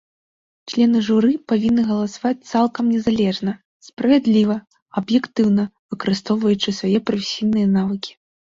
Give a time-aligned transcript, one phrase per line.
[0.69, 3.53] Члены журы павінны галасаваць цалкам незалежна,
[3.89, 4.57] справядліва,
[5.05, 5.63] аб'ектыўна,
[5.95, 8.11] выкарыстоўваючы свае прафесійныя навыкі.